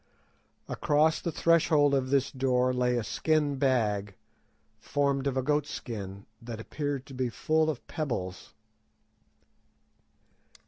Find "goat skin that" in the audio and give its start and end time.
5.43-6.59